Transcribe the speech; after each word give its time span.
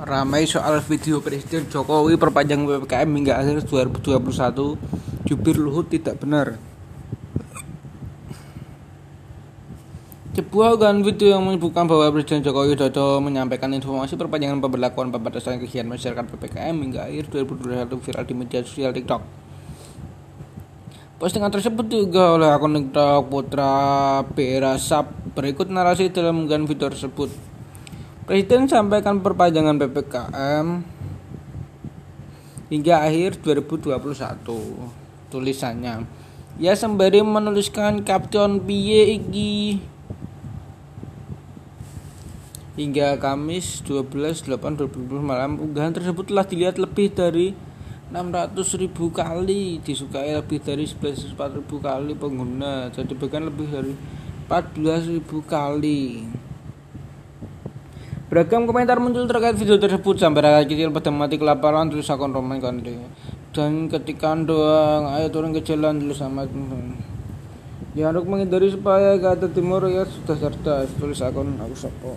Ramai 0.00 0.48
soal 0.48 0.80
video 0.80 1.20
Presiden 1.20 1.68
Jokowi 1.68 2.16
perpanjang 2.16 2.64
PPKM 2.64 3.10
hingga 3.20 3.36
akhir 3.36 3.68
2021 3.68 5.28
Jubir 5.28 5.56
Luhut 5.60 5.92
tidak 5.92 6.16
benar 6.16 6.56
Sebuah 10.32 10.80
unggahan 10.80 11.04
video 11.04 11.36
yang 11.36 11.44
menyebutkan 11.44 11.84
bahwa 11.84 12.08
Presiden 12.16 12.40
Jokowi 12.40 12.72
Widodo 12.72 13.20
menyampaikan 13.20 13.68
informasi 13.76 14.16
perpanjangan 14.16 14.64
pemberlakuan 14.64 15.12
pembatasan 15.12 15.60
kegiatan 15.60 15.92
masyarakat 15.92 16.32
PPKM 16.32 16.80
hingga 16.80 17.04
akhir 17.04 17.28
2021 17.28 17.92
viral 18.00 18.24
di 18.24 18.32
media 18.32 18.64
sosial 18.64 18.96
TikTok. 18.96 19.20
Postingan 21.20 21.52
tersebut 21.52 21.84
juga 21.92 22.40
oleh 22.40 22.48
akun 22.48 22.72
TikTok 22.72 23.28
Putra 23.28 23.76
Berasap. 24.32 25.12
Berikut 25.36 25.68
narasi 25.68 26.08
dalam 26.08 26.48
unggahan 26.48 26.64
video 26.64 26.88
tersebut. 26.88 27.49
Presiden 28.30 28.70
sampaikan 28.70 29.18
perpanjangan 29.18 29.74
PPKM 29.74 30.86
hingga 32.70 33.02
akhir 33.02 33.42
2021. 33.42 33.98
Tulisannya. 35.34 36.06
Ya 36.62 36.78
sembari 36.78 37.26
menuliskan 37.26 38.06
kaption 38.06 38.62
piye 38.62 39.18
iki 39.18 39.82
hingga 42.78 43.18
Kamis 43.18 43.82
12/8/2020 43.82 45.26
malam 45.26 45.58
unggahan 45.58 45.90
tersebut 45.90 46.30
telah 46.30 46.46
dilihat 46.46 46.78
lebih 46.78 47.10
dari 47.10 47.58
600.000 48.14 49.10
kali 49.10 49.82
disukai 49.82 50.38
lebih 50.38 50.62
dari 50.62 50.86
11.400 50.86 51.82
kali 51.82 52.14
pengguna 52.14 52.94
jadi 52.94 53.10
bahkan 53.10 53.42
lebih 53.50 53.66
dari 53.74 53.98
14.000 54.46 55.42
kali 55.50 56.30
Beragam 58.30 58.62
komentar 58.62 59.02
muncul 59.02 59.26
terkait 59.26 59.58
video 59.58 59.74
tersebut 59.74 60.14
sampai 60.14 60.46
rakyat 60.46 60.70
kecil 60.70 60.94
pada 60.94 61.10
mati 61.10 61.34
kelaparan 61.34 61.90
terus 61.90 62.14
akun 62.14 62.30
Roman 62.30 62.62
dan 63.50 63.90
ketika 63.90 64.38
doang 64.38 65.10
ayo 65.18 65.26
turun 65.34 65.50
ke 65.50 65.66
jalan 65.66 65.98
dulu 65.98 66.14
sama 66.14 66.46
Ya 67.90 68.14
untuk 68.14 68.30
menghindari 68.30 68.70
supaya 68.70 69.18
kata 69.18 69.50
timur 69.50 69.82
ya 69.90 70.06
sudah 70.06 70.38
cerdas 70.46 70.94
tulis 71.02 71.18
akun 71.18 71.58
aku 71.58 71.74
sopo 71.74 72.14